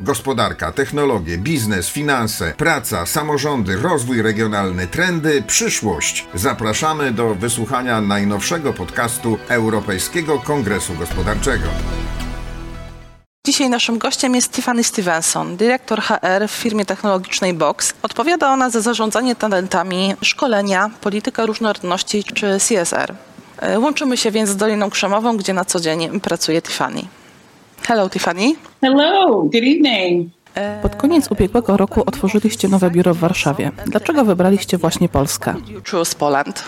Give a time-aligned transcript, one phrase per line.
[0.00, 6.26] Gospodarka, technologie, biznes, finanse, praca, samorządy, rozwój regionalny, trendy, przyszłość.
[6.34, 11.68] Zapraszamy do wysłuchania najnowszego podcastu Europejskiego Kongresu Gospodarczego.
[13.46, 17.94] Dzisiaj naszym gościem jest Tiffany Stevenson, dyrektor HR w firmie technologicznej Box.
[18.02, 23.14] Odpowiada ona za zarządzanie talentami, szkolenia, politykę różnorodności czy CSR.
[23.58, 27.17] E, łączymy się więc z Doliną Krzemową, gdzie na co dzień pracuje Tiffany.
[27.88, 28.54] Hello Tiffany.
[28.80, 30.30] Hello, good evening.
[30.82, 33.70] Pod koniec ubiegłego roku otworzyliście nowe biuro w Warszawie.
[33.86, 35.54] Dlaczego wybraliście właśnie Polskę?
[35.90, 36.64] Choose Poland.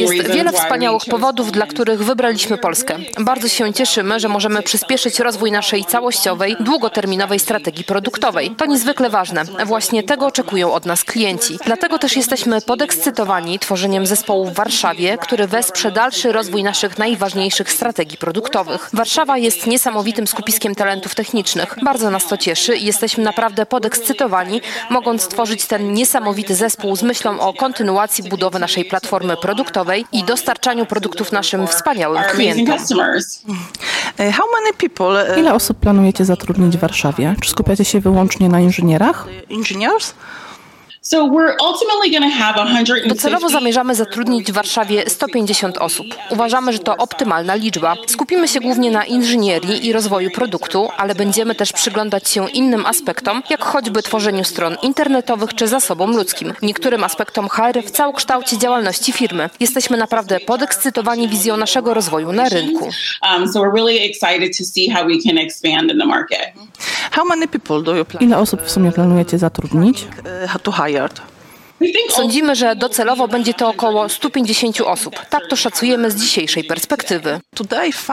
[0.00, 2.98] Jest wiele wspaniałych powodów, dla których wybraliśmy Polskę.
[3.20, 8.50] Bardzo się cieszymy, że możemy przyspieszyć rozwój naszej całościowej, długoterminowej strategii produktowej.
[8.50, 9.44] To niezwykle ważne.
[9.66, 11.58] Właśnie tego oczekują od nas klienci.
[11.64, 18.18] Dlatego też jesteśmy podekscytowani tworzeniem zespołu w Warszawie, który wesprze dalszy rozwój naszych najważniejszych strategii
[18.18, 18.90] produktowych.
[18.92, 21.74] Warszawa jest niesamowitym skupiskiem talentów technicznych.
[21.82, 27.40] Bardzo nas to cieszy i jesteśmy naprawdę podekscytowani, mogąc tworzyć ten niesamowity zespół z myślą
[27.40, 32.78] o kontynuacji budowy naszej naszej platformy produktowej i dostarczaniu produktów naszym wspaniałym klientom.
[34.18, 37.34] E, Ile osób planujecie zatrudnić w Warszawie?
[37.42, 39.26] Czy skupiacie się wyłącznie na inżynierach?
[39.50, 40.14] Engineers?
[43.08, 46.06] Docelowo zamierzamy zatrudnić w Warszawie 150 osób.
[46.30, 47.96] Uważamy, że to optymalna liczba.
[48.06, 53.42] Skupimy się głównie na inżynierii i rozwoju produktu, ale będziemy też przyglądać się innym aspektom,
[53.50, 59.50] jak choćby tworzeniu stron internetowych czy zasobom ludzkim, niektórym aspektom HR w całokształcie działalności firmy.
[59.60, 62.90] Jesteśmy naprawdę podekscytowani wizją naszego rozwoju na rynku.
[68.20, 70.06] Ile osób w sumie planujecie zatrudnić?
[72.10, 75.14] Sądzimy, że docelowo będzie to około 150 osób.
[75.30, 77.40] Tak to szacujemy z dzisiejszej perspektywy.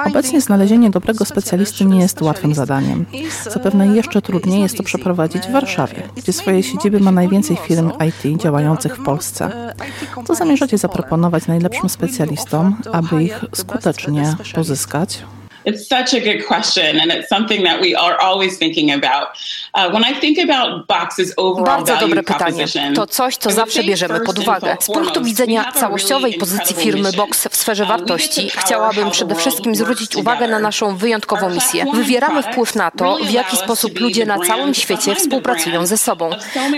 [0.05, 3.05] Obecnie znalezienie dobrego specjalisty nie jest łatwym zadaniem.
[3.49, 8.41] Zapewne jeszcze trudniej jest to przeprowadzić w Warszawie, gdzie swoje siedziby ma najwięcej firm IT
[8.41, 9.73] działających w Polsce.
[10.27, 15.23] Co zamierzacie zaproponować najlepszym specjalistom, aby ich skutecznie pozyskać?
[15.65, 19.27] It's such a good question, and it's something that we are always thinking about.
[19.73, 22.65] Uh, when I think about Box's overall Bardzo dobre pytanie.
[22.95, 24.77] To coś, co zawsze bierzemy pod uwagę.
[24.79, 30.47] Z punktu widzenia całościowej pozycji firmy Box w sferze wartości, chciałabym przede wszystkim zwrócić uwagę
[30.47, 31.85] na naszą wyjątkową misję.
[31.93, 36.29] Wywieramy wpływ na to, w jaki sposób ludzie na całym świecie współpracują ze sobą.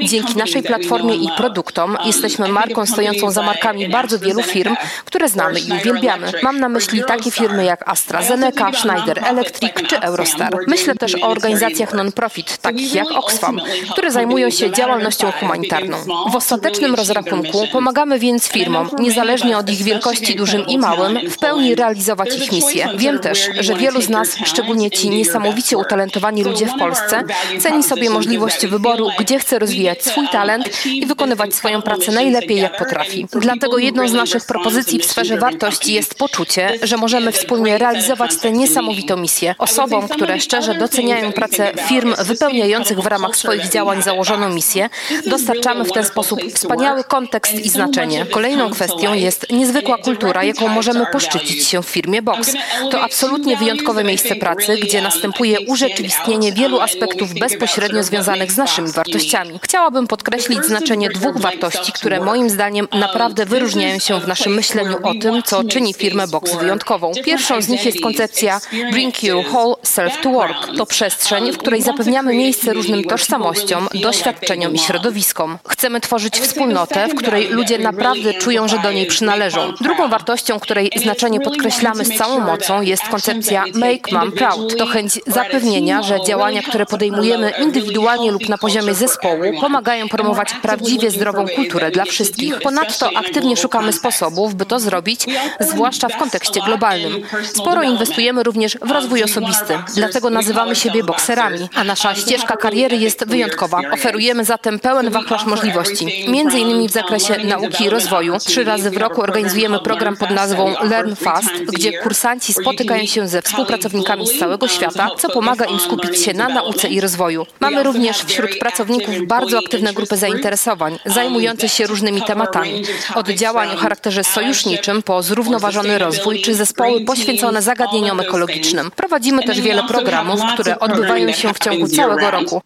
[0.02, 4.76] Dzięki naszej platformie i produktom jesteśmy marką stojącą za markami bardzo wielu firm,
[5.06, 6.32] które znamy i uwielbiamy.
[6.44, 10.58] Mam na myśli takie firmy jak AstraZeneca, Schneider Electric czy Eurostar.
[10.68, 15.98] Myślę też o organizacjach non-profit, takich jak Oxfam, które zajmują się działalnością humanitarną.
[16.32, 21.76] W ostatecznym rozrachunku pomagamy więc firmom, niezależnie od ich wielkości dużym i małym, w pełni
[21.76, 22.90] realizować ich misję.
[22.98, 27.24] Wiem też, że wielu z nas, szczególnie ci niesamowicie utalentowani ludzie w Polsce,
[27.60, 32.78] ceni sobie możliwość wyboru, gdzie chce rozwijać swój talent i wykonywać swoją pracę najlepiej jak
[32.78, 33.28] potrafi.
[33.32, 38.52] Dlatego jedną z naszych propozycji w sferze wartości jest poczucie, że możemy wspólnie realizować te
[38.52, 39.56] niesamowite niesamowitą misję.
[39.58, 44.90] Osobom, które szczerze doceniają pracę firm wypełniających w ramach swoich działań założoną misję,
[45.26, 48.26] dostarczamy w ten sposób wspaniały kontekst i znaczenie.
[48.26, 52.54] Kolejną kwestią jest niezwykła kultura, jaką możemy poszczycić się w firmie Box.
[52.92, 59.60] To absolutnie wyjątkowe miejsce pracy, gdzie następuje urzeczywistnienie wielu aspektów bezpośrednio związanych z naszymi wartościami.
[59.64, 65.14] Chciałabym podkreślić znaczenie dwóch wartości, które moim zdaniem naprawdę wyróżniają się w naszym myśleniu o
[65.22, 67.12] tym, co czyni firmę Box wyjątkową.
[67.26, 68.55] Pierwszą z nich jest koncepcja
[68.92, 70.78] Bring Your Whole Self to Work.
[70.78, 75.58] To przestrzeń, w której zapewniamy miejsce różnym tożsamościom, doświadczeniom i środowiskom.
[75.68, 79.74] Chcemy tworzyć wspólnotę, w której ludzie naprawdę czują, że do niej przynależą.
[79.82, 84.78] Drugą wartością, której znaczenie podkreślamy z całą mocą, jest koncepcja Make Mom Proud.
[84.78, 91.12] To chęć zapewnienia, że działania, które podejmujemy indywidualnie lub na poziomie zespołu, pomagają promować prawdziwie
[91.12, 92.60] zdrową kulturę dla wszystkich.
[92.60, 95.26] Ponadto aktywnie szukamy sposobów, by to zrobić,
[95.60, 97.22] zwłaszcza w kontekście globalnym.
[97.44, 99.78] Sporo inwestujemy również w rozwój osobisty.
[99.96, 103.82] Dlatego nazywamy siebie bokserami, a nasza ścieżka kariery jest wyjątkowa.
[103.94, 108.38] Oferujemy zatem pełen wachlarz możliwości, między innymi w zakresie nauki i rozwoju.
[108.40, 113.42] Trzy razy w roku organizujemy program pod nazwą Learn Fast, gdzie kursanci spotykają się ze
[113.42, 117.46] współpracownikami z całego świata, co pomaga im skupić się na nauce i rozwoju.
[117.60, 122.84] Mamy również wśród pracowników bardzo aktywne grupy zainteresowań, zajmujące się różnymi tematami.
[123.16, 128.92] Od działań o charakterze sojuszniczym po zrównoważony rozwój, czy zespoły poświęcone zagadnieniom ekologii psychologicznym.
[128.92, 132.62] Prowadzimy też wiele programów, które odbywają się w ciągu całego roku.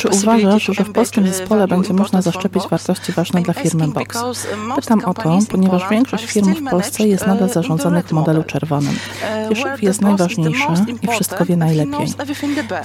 [0.00, 4.18] Czy uważasz, że w polskim zespole będzie można zaszczepić wartości ważne dla firmy Box?
[4.76, 8.98] Pytam o to, ponieważ większość firm w Polsce jest nadal zarządzanych w modelu czerwonym.
[9.48, 10.66] Wierzchow jest najważniejszy
[11.02, 12.06] i wszystko wie najlepiej.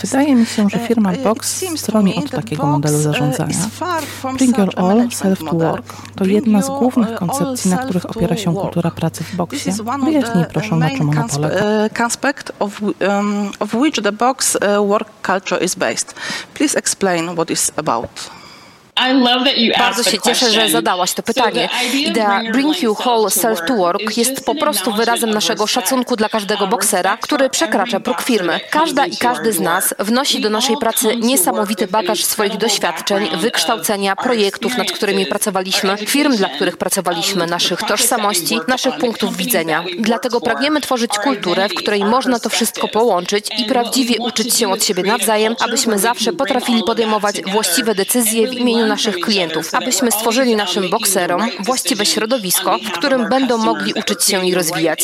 [0.02, 3.58] Wydaje mi się, że firma Box stroni od takiego modelu zarządzania.
[4.38, 8.54] Bring Your All Self to Work to jedna z głównych koncepcji, na których opiera się
[8.56, 9.74] kultura pracy w Boxie.
[9.98, 12.06] Wyjaśnij proszę, na czym ona polega.
[12.06, 16.16] Aspect of, um, of which the box uh, work culture is based.
[16.54, 18.43] Please explain what is about.
[19.78, 21.70] Bardzo się cieszę, że zadałaś to pytanie.
[21.94, 26.68] Idea Bring You Whole Self to Work jest po prostu wyrazem naszego szacunku dla każdego
[26.68, 28.60] boksera, który przekracza próg firmy.
[28.70, 34.78] Każda i każdy z nas wnosi do naszej pracy niesamowity bagaż swoich doświadczeń, wykształcenia, projektów,
[34.78, 39.84] nad którymi pracowaliśmy, firm, dla których pracowaliśmy, naszych tożsamości, naszych punktów widzenia.
[40.00, 44.84] Dlatego pragniemy tworzyć kulturę, w której można to wszystko połączyć i prawdziwie uczyć się od
[44.84, 50.90] siebie nawzajem, abyśmy zawsze potrafili podejmować właściwe decyzje w imieniu naszych klientów, abyśmy stworzyli naszym
[50.90, 55.02] bokserom właściwe środowisko, w którym będą mogli uczyć się i rozwijać.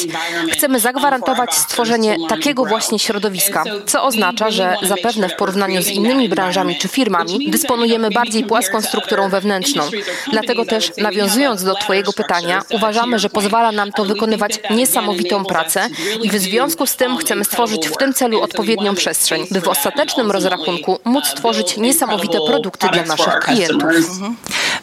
[0.51, 6.77] Chcemy zagwarantować stworzenie takiego właśnie środowiska, co oznacza, że zapewne w porównaniu z innymi branżami
[6.77, 9.83] czy firmami dysponujemy bardziej płaską strukturą wewnętrzną.
[10.31, 15.89] Dlatego też, nawiązując do Twojego pytania, uważamy, że pozwala nam to wykonywać niesamowitą pracę
[16.21, 20.31] i w związku z tym chcemy stworzyć w tym celu odpowiednią przestrzeń, by w ostatecznym
[20.31, 24.11] rozrachunku móc stworzyć niesamowite produkty dla naszych klientów klientów.
[24.11, 24.35] Mhm.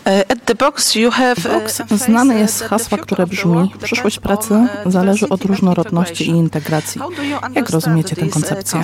[0.05, 0.55] E,
[1.49, 7.01] Box znane jest z hasła, które brzmi przyszłość pracy zależy od różnorodności i integracji.
[7.55, 8.81] Jak rozumiecie tę koncepcję?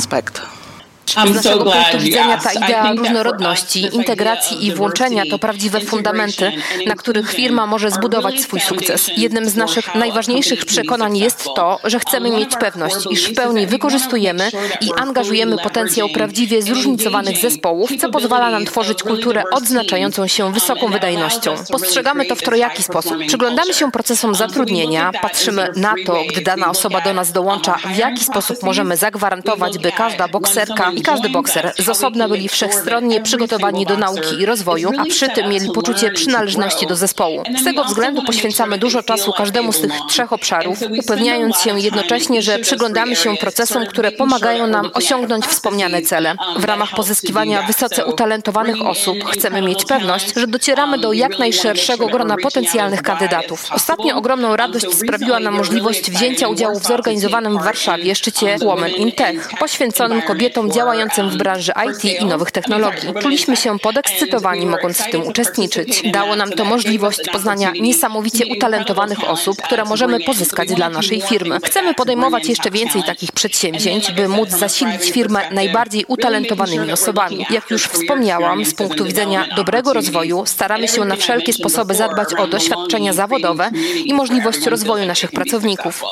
[1.12, 6.52] Z naszego punktu widzenia ta idea różnorodności, integracji i włączenia to prawdziwe fundamenty,
[6.86, 9.10] na których firma może zbudować swój sukces.
[9.16, 14.50] Jednym z naszych najważniejszych przekonań jest to, że chcemy mieć pewność, iż w pełni wykorzystujemy
[14.80, 21.54] i angażujemy potencjał prawdziwie zróżnicowanych zespołów, co pozwala nam tworzyć kulturę odznaczającą się wysoką wydajnością.
[21.70, 23.16] Postrzegamy to w trojaki sposób.
[23.26, 28.24] Przyglądamy się procesom zatrudnienia, patrzymy na to, gdy dana osoba do nas dołącza, w jaki
[28.24, 34.40] sposób możemy zagwarantować, by każda bokserka każdy bokser z osobna byli wszechstronnie przygotowani do nauki
[34.40, 37.43] i rozwoju, a przy tym mieli poczucie przynależności do zespołu.
[37.60, 42.58] Z tego względu poświęcamy dużo czasu każdemu z tych trzech obszarów, upewniając się jednocześnie, że
[42.58, 46.34] przyglądamy się procesom, które pomagają nam osiągnąć wspomniane cele.
[46.56, 52.37] W ramach pozyskiwania wysoce utalentowanych osób chcemy mieć pewność, że docieramy do jak najszerszego grona
[52.43, 53.66] potencjalnych kandydatów.
[53.72, 59.12] Ostatnio ogromną radość sprawiła nam możliwość wzięcia udziału w zorganizowanym w Warszawie szczycie Women in
[59.12, 63.08] Tech, poświęconym kobietom działającym działającym w branży IT i nowych technologii.
[63.20, 66.02] Czuliśmy się podekscytowani, mogąc w tym uczestniczyć.
[66.12, 71.58] Dało nam to możliwość poznania niesamowicie utalentowanych osób, które możemy pozyskać dla naszej firmy.
[71.64, 77.46] Chcemy podejmować jeszcze więcej takich przedsięwzięć, by móc zasilić firmę najbardziej utalentowanymi osobami.
[77.50, 82.46] Jak już wspomniałam, z punktu widzenia dobrego rozwoju staramy się na wszelkie sposoby zadbać o
[82.46, 83.70] doświadczenia zawodowe
[84.04, 86.02] i możliwość rozwoju naszych pracowników.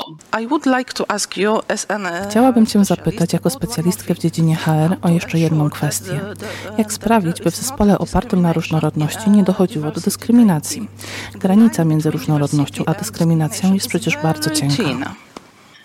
[2.30, 6.20] Chciałabym Cię zapytać jako specjalistkę w dziedzinie HR, HR o jeszcze jedną kwestię.
[6.78, 10.88] Jak sprawić, by w zespole opartym na różnorodności nie dochodziło do dyskryminacji?
[11.34, 15.14] Granica między różnorodnością a dyskryminacją jest przecież bardzo cienka.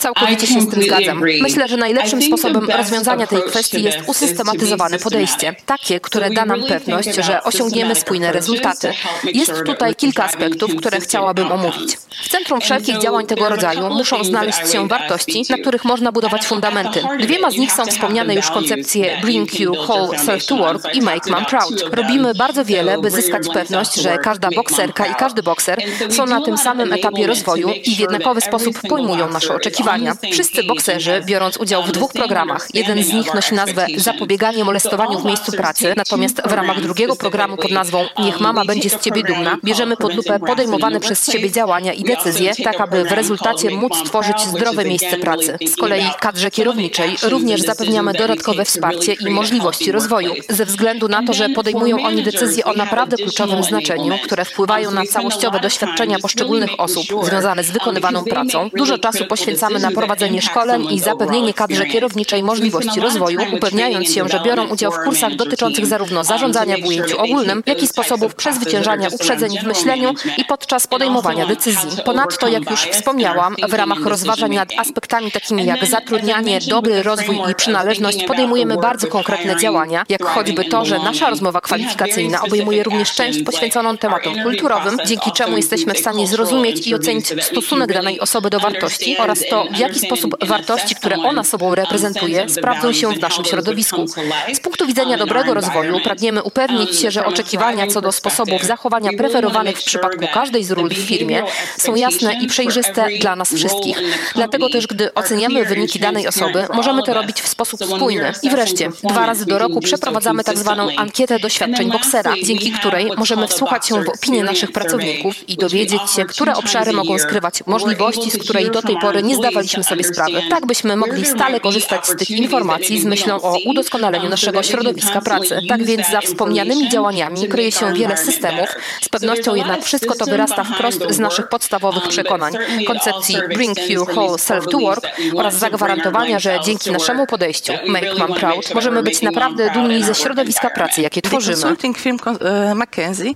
[0.06, 1.22] Całkowicie się z tym zgadzam.
[1.42, 7.16] Myślę, że najlepszym sposobem rozwiązania tej kwestii jest usystematyzowane podejście, takie, które da nam pewność,
[7.16, 8.94] że osiągniemy spójne rezultaty.
[9.24, 11.98] Jest tutaj kilka aspektów, które chciałabym omówić.
[12.24, 17.04] W centrum wszelkich działań tego rodzaju muszą znaleźć się wartości, na których można budować fundamenty.
[17.20, 21.30] Dwiema z nich są wspomniane już koncepcje Bring You Whole Self to Work i Make
[21.30, 21.84] Mom Proud.
[21.92, 26.58] Robimy bardzo wiele, by zyskać pewność, że każda bokserka i każdy bokser są na tym
[26.58, 29.95] samym etapie rozwoju i w jednakowy sposób pojmują nasze oczekiwania.
[30.32, 35.26] Wszyscy bokserzy, biorąc udział w dwóch programach, jeden z nich nosi nazwę Zapobieganie molestowaniu w
[35.26, 39.58] miejscu pracy, natomiast w ramach drugiego programu pod nazwą Niech mama będzie z ciebie dumna,
[39.64, 44.42] bierzemy pod lupę podejmowane przez siebie działania i decyzje, tak aby w rezultacie móc stworzyć
[44.42, 45.58] zdrowe miejsce pracy.
[45.68, 51.34] Z kolei kadrze kierowniczej również zapewniamy dodatkowe wsparcie i możliwości rozwoju, ze względu na to,
[51.34, 57.06] że podejmują oni decyzje o naprawdę kluczowym znaczeniu, które wpływają na całościowe doświadczenia poszczególnych osób
[57.26, 58.70] związane z wykonywaną pracą.
[58.74, 64.40] Dużo czasu poświęcamy na prowadzenie szkoleń i zapewnienie kadrze kierowniczej możliwości rozwoju, upewniając się, że
[64.40, 69.60] biorą udział w kursach dotyczących zarówno zarządzania w ujęciu ogólnym, jak i sposobów przezwyciężania uprzedzeń
[69.60, 71.90] w myśleniu i podczas podejmowania decyzji.
[72.06, 77.56] Ponadto, jak już wspomniałam, w ramach rozważań nad aspektami takimi jak zatrudnianie, dobry rozwój i
[77.56, 83.44] przynależność podejmujemy bardzo konkretne działania, jak choćby to, że nasza rozmowa kwalifikacyjna obejmuje również część
[83.44, 88.60] poświęconą tematom kulturowym, dzięki czemu jesteśmy w stanie zrozumieć i ocenić stosunek danej osoby do
[88.60, 93.46] wartości oraz to, w jaki sposób wartości, które ona sobą reprezentuje, sprawdzą się w naszym
[93.46, 94.06] środowisku.
[94.54, 99.80] Z punktu widzenia dobrego rozwoju pragniemy upewnić się, że oczekiwania co do sposobów zachowania preferowanych
[99.80, 101.44] w przypadku każdej z ról w firmie
[101.78, 104.02] są jasne i przejrzyste dla nas wszystkich.
[104.36, 108.34] Dlatego też, gdy oceniamy wyniki danej osoby, możemy to robić w sposób spójny.
[108.44, 113.48] I wreszcie, dwa razy do roku przeprowadzamy tak zwaną ankietę doświadczeń boksera, dzięki której możemy
[113.48, 118.38] wsłuchać się w opinie naszych pracowników i dowiedzieć się, które obszary mogą skrywać możliwości, z
[118.38, 120.42] której do tej pory nie zdawaliśmy sobie sprawy.
[120.50, 125.60] Tak byśmy mogli stale korzystać z tych informacji z myślą o udoskonaleniu naszego środowiska pracy.
[125.70, 128.70] Tak więc za wspomnianymi działaniami kryje się wiele systemów.
[129.02, 132.54] Z pewnością jednak wszystko to wyrasta wprost z naszych podstawowych przekonań,
[132.88, 138.34] koncepcji Bring Your Whole Self to Work oraz zagwarantowania, że dzięki naszemu podejściu Make Mom
[138.34, 141.76] Proud możemy być naprawdę dumni ze środowiska pracy, jakie tworzymy.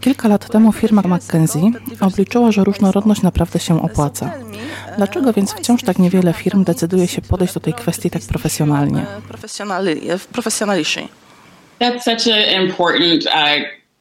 [0.01, 1.71] Kilka lat temu firma McKinsey
[2.01, 4.31] obliczyła, że różnorodność naprawdę się opłaca.
[4.99, 9.05] Dlaczego więc wciąż tak niewiele firm decyduje się podejść do tej kwestii tak profesjonalnie?
[11.79, 13.31] That's such an important uh,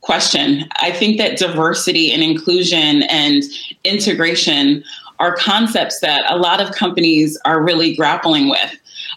[0.00, 0.64] question.
[0.88, 3.45] I think that diversity and inclusion and
[3.85, 4.83] integration
[5.19, 8.71] are concepts that a lot of companies are really grappling with.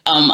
[0.09, 0.31] Um,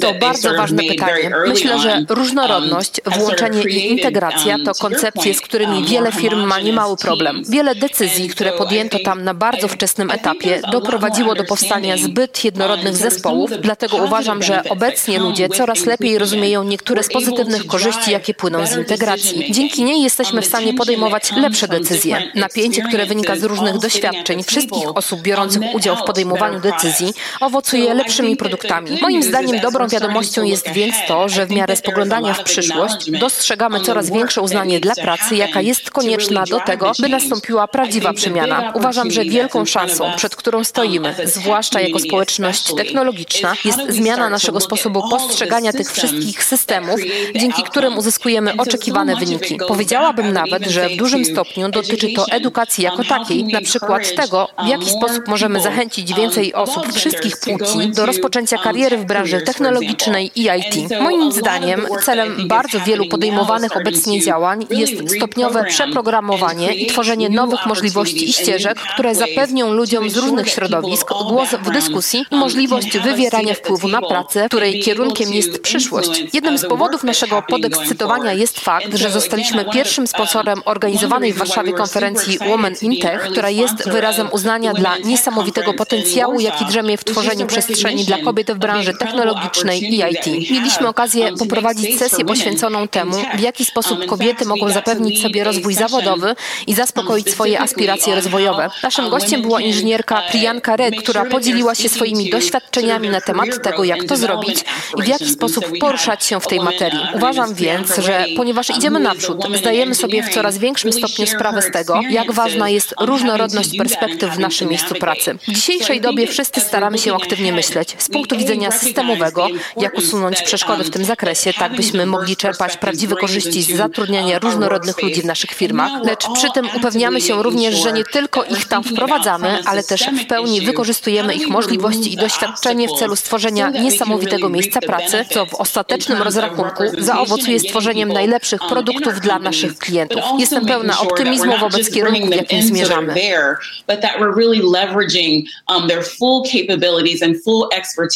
[0.00, 1.30] to bardzo ważne pytanie.
[1.46, 6.60] Myślę, że różnorodność, um, włączenie i integracja to um, koncepcje, z którymi wiele firm ma
[6.60, 7.42] niemały problem.
[7.48, 13.50] Wiele decyzji, które podjęto tam na bardzo wczesnym etapie, doprowadziło do powstania zbyt jednorodnych zespołów,
[13.60, 18.76] dlatego uważam, że obecnie ludzie coraz lepiej rozumieją niektóre z pozytywnych korzyści, jakie płyną z
[18.76, 19.52] integracji.
[19.52, 22.22] Dzięki niej jesteśmy w stanie podejmować lepsze decyzje.
[22.34, 28.36] Napięcie, które wynika z różnych doświadczeń wszystkich osób biorących udział w podejmowaniu decyzji, owocuje lepszymi
[28.36, 29.00] produktami produktami.
[29.02, 34.10] Moim zdaniem dobrą wiadomością jest więc to, że w miarę spoglądania w przyszłość dostrzegamy coraz
[34.10, 38.72] większe uznanie dla pracy, jaka jest konieczna do tego, by nastąpiła prawdziwa przemiana.
[38.74, 45.08] Uważam, że wielką szansą, przed którą stoimy, zwłaszcza jako społeczność technologiczna, jest zmiana naszego sposobu
[45.10, 47.00] postrzegania tych wszystkich systemów,
[47.36, 49.58] dzięki którym uzyskujemy oczekiwane wyniki.
[49.68, 54.68] Powiedziałabym nawet, że w dużym stopniu dotyczy to edukacji jako takiej, na przykład tego, w
[54.68, 60.42] jaki sposób możemy zachęcić więcej osób wszystkich płci do rozpoczęcia kariery w branży technologicznej i
[60.42, 61.00] IT.
[61.00, 68.28] Moim zdaniem celem bardzo wielu podejmowanych obecnie działań jest stopniowe przeprogramowanie i tworzenie nowych możliwości
[68.30, 73.88] i ścieżek, które zapewnią ludziom z różnych środowisk głos w dyskusji i możliwość wywierania wpływu
[73.88, 76.24] na pracę, której kierunkiem jest przyszłość.
[76.32, 82.38] Jednym z powodów naszego podekscytowania jest fakt, że zostaliśmy pierwszym sponsorem organizowanej w Warszawie konferencji
[82.38, 88.04] Women in Tech, która jest wyrazem uznania dla niesamowitego potencjału, jaki drzemie w tworzeniu przestrzeni
[88.04, 90.50] dla kobiet w branży technologicznej i IT.
[90.50, 96.34] Mieliśmy okazję poprowadzić sesję poświęconą temu, w jaki sposób kobiety mogą zapewnić sobie rozwój zawodowy
[96.66, 98.70] i zaspokoić swoje aspiracje rozwojowe.
[98.82, 104.04] Naszym gościem była inżynierka Priyanka Red, która podzieliła się swoimi doświadczeniami na temat tego, jak
[104.04, 104.64] to zrobić
[104.98, 107.00] i w jaki sposób poruszać się w tej materii.
[107.14, 112.00] Uważam więc, że ponieważ idziemy naprzód, zdajemy sobie w coraz większym stopniu sprawę z tego,
[112.10, 115.38] jak ważna jest różnorodność perspektyw w naszym miejscu pracy.
[115.48, 117.96] W dzisiejszej dobie wszyscy staramy się aktywnie myśleć.
[117.98, 122.76] Z punktu punktu widzenia systemowego, jak usunąć przeszkody w tym zakresie, tak byśmy mogli czerpać
[122.76, 127.74] prawdziwe korzyści z zatrudniania różnorodnych ludzi w naszych firmach, lecz przy tym upewniamy się również,
[127.74, 132.88] że nie tylko ich tam wprowadzamy, ale też w pełni wykorzystujemy ich możliwości i doświadczenie
[132.88, 139.38] w celu stworzenia niesamowitego miejsca pracy, co w ostatecznym rozrachunku zaowocuje stworzeniem najlepszych produktów dla
[139.38, 140.20] naszych klientów.
[140.38, 143.14] Jestem pełna optymizmu wobec kierunku, w jakim zmierzamy.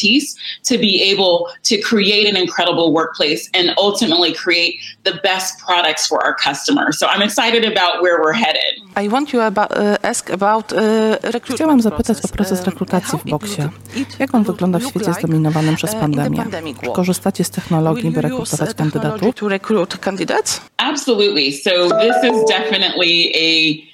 [0.09, 6.07] Expertise to be able to create an incredible workplace and ultimately create the best products
[6.07, 6.97] for our customers.
[6.99, 8.71] So I'm excited about where we're headed.
[8.95, 10.79] I want you about, uh, ask about, uh,
[11.49, 13.61] Chciałam zapytać o proces rekrutacji w boksie.
[14.19, 16.45] Jak on wygląda w świecie zdominowanym przez uh, pandemię?
[16.83, 18.69] Czy korzystacie z technologii, by rekrutować
[20.01, 20.69] kandydatów?
[20.77, 21.51] Absolutely.
[21.51, 23.88] So this is definitely a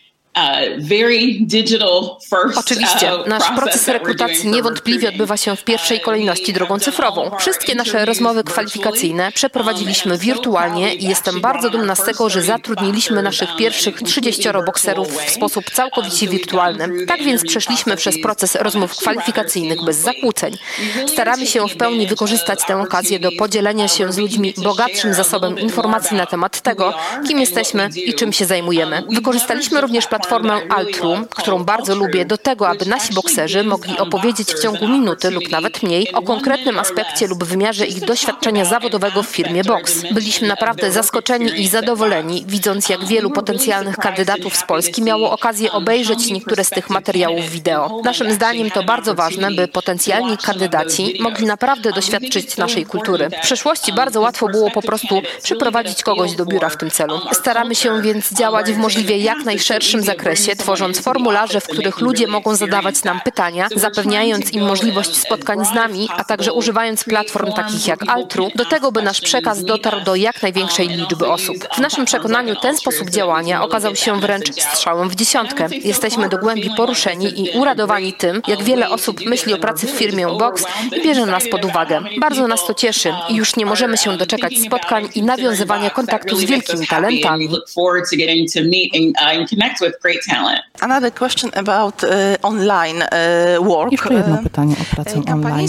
[2.56, 7.32] Oczywiście, nasz proces rekrutacji niewątpliwie odbywa się w pierwszej kolejności drogą cyfrową.
[7.40, 13.56] Wszystkie nasze rozmowy kwalifikacyjne przeprowadziliśmy wirtualnie i jestem bardzo dumna z tego, że zatrudniliśmy naszych
[13.56, 17.06] pierwszych 30 bokserów w sposób całkowicie wirtualny.
[17.06, 20.58] Tak więc przeszliśmy przez proces rozmów kwalifikacyjnych bez zakłóceń.
[21.08, 26.18] Staramy się w pełni wykorzystać tę okazję do podzielenia się z ludźmi bogatszym zasobem informacji
[26.18, 26.94] na temat tego,
[27.28, 29.04] kim jesteśmy i czym się zajmujemy.
[29.10, 30.25] Wykorzystaliśmy również platformę
[30.70, 35.50] Altroom, którą bardzo lubię, do tego, aby nasi bokserzy mogli opowiedzieć w ciągu minuty lub
[35.52, 40.02] nawet mniej o konkretnym aspekcie lub wymiarze ich doświadczenia zawodowego w firmie Box.
[40.12, 46.32] Byliśmy naprawdę zaskoczeni i zadowoleni, widząc jak wielu potencjalnych kandydatów z Polski miało okazję obejrzeć
[46.32, 48.02] niektóre z tych materiałów wideo.
[48.04, 53.30] Naszym zdaniem to bardzo ważne, by potencjalni kandydaci mogli naprawdę doświadczyć naszej kultury.
[53.30, 57.20] W przeszłości bardzo łatwo było po prostu przyprowadzić kogoś do biura w tym celu.
[57.32, 60.15] Staramy się więc działać w możliwie jak najszerszym zakresie,
[60.58, 66.10] tworząc formularze, w których ludzie mogą zadawać nam pytania, zapewniając im możliwość spotkań z nami,
[66.18, 70.42] a także używając platform takich jak Altru, do tego, by nasz przekaz dotarł do jak
[70.42, 71.58] największej liczby osób.
[71.76, 75.68] W naszym przekonaniu ten sposób działania okazał się wręcz strzałem w dziesiątkę.
[75.84, 80.28] Jesteśmy do głębi poruszeni i uradowani tym, jak wiele osób myśli o pracy w firmie
[80.28, 80.66] Box
[80.98, 82.02] i bierze nas pod uwagę.
[82.20, 86.44] Bardzo nas to cieszy i już nie możemy się doczekać spotkań i nawiązywania kontaktu z
[86.44, 87.50] wielkimi talentami.
[90.82, 92.10] Another question about uh,
[92.42, 93.92] online uh, work.
[93.92, 95.68] Jeszcze jedno pytanie o pracę online.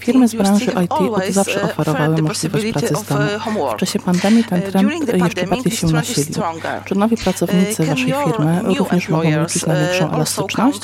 [0.00, 3.68] Firmy z branży IT od zawsze oferowały możliwość pracy z domu.
[3.74, 6.42] W czasie pandemii ten trend jeszcze bardziej się nasilił.
[6.84, 10.80] Czy nowi pracownicy waszej firmy również mogą liczyć na większą elastyczność?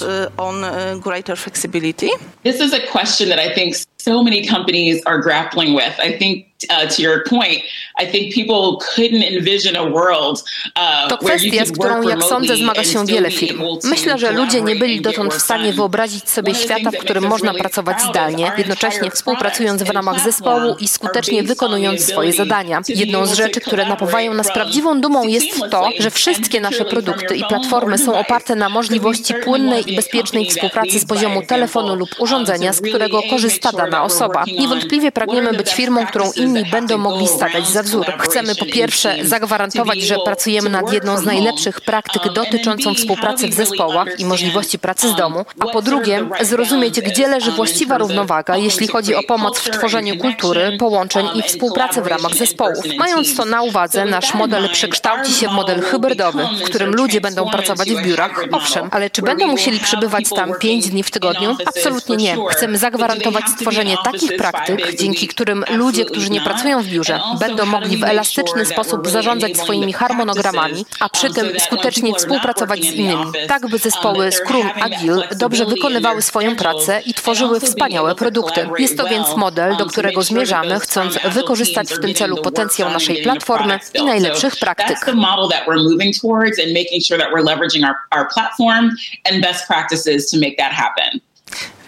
[2.43, 5.99] This is a question that I think so many companies are grappling with.
[6.07, 7.63] I think uh, to your point,
[8.03, 10.45] I think people couldn't envision a world
[10.77, 13.63] uh, To kwestia, z którą, jak sądzę, zmaga się wiele firm.
[13.85, 18.03] Myślę, że ludzie nie byli dotąd w stanie wyobrazić sobie świata, w którym można pracować
[18.03, 22.81] zdalnie, jednocześnie współpracując w ramach zespołu i skutecznie wykonując swoje zadania.
[22.89, 27.45] Jedną z rzeczy, które napawają nas prawdziwą dumą jest to, że wszystkie nasze produkty i
[27.45, 32.81] platformy są oparte na możliwości płynnej i bezpiecznej współpracy z poziomu telefonu lub urządzenia, z
[32.81, 34.45] którego korzysta dana osoba.
[34.59, 38.07] Niewątpliwie pragniemy być firmą, którą inni inni będą mogli stawiać za wzór.
[38.19, 44.21] Chcemy po pierwsze zagwarantować, że pracujemy nad jedną z najlepszych praktyk dotyczącą współpracy w zespołach
[44.21, 49.15] i możliwości pracy z domu, a po drugie zrozumieć, gdzie leży właściwa równowaga, jeśli chodzi
[49.15, 52.85] o pomoc w tworzeniu kultury, połączeń i współpracy w ramach zespołów.
[52.99, 57.51] Mając to na uwadze, nasz model przekształci się w model hybrydowy, w którym ludzie będą
[57.51, 61.57] pracować w biurach, owszem, ale czy będą musieli przebywać tam pięć dni w tygodniu?
[61.67, 62.37] Absolutnie nie.
[62.51, 67.67] Chcemy zagwarantować stworzenie takich praktyk, dzięki którym ludzie, którzy nie nie pracują w biurze, będą
[67.67, 73.69] mogli w elastyczny sposób zarządzać swoimi harmonogramami, a przy tym skutecznie współpracować z innymi, tak
[73.69, 78.69] by zespoły Scrum Agile dobrze wykonywały swoją pracę i tworzyły wspaniałe produkty.
[78.79, 83.79] Jest to więc model, do którego zmierzamy, chcąc wykorzystać w tym celu potencjał naszej platformy
[83.95, 84.99] i najlepszych praktyk.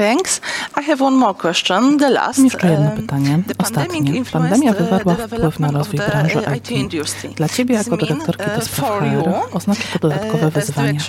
[0.02, 0.40] Thanks.
[0.80, 2.38] I have one more question, the last.
[2.38, 4.24] Jeszcze jedno pytanie, ostatnie.
[4.32, 6.94] Pandemia wywarła wpływ na rozwój branży IT.
[7.36, 11.00] Dla Ciebie jako dyrektorki do spraw HR oznacza to dodatkowe wyzwania.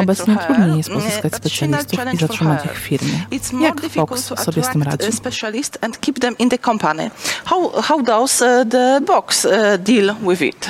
[0.00, 3.26] Obecnie trudniej jest pozyskać specjalistów i zatrzymać ich w firmie.
[3.60, 5.06] Jak Fox sobie z tym radzi?
[7.44, 8.38] How, how does
[8.70, 9.46] the Box
[9.78, 10.68] deal with it?